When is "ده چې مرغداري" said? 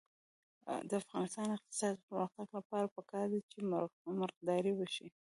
3.33-4.73